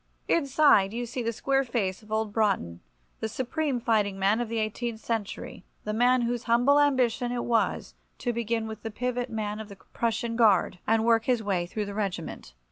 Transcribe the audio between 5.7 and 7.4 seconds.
the man whose humble ambition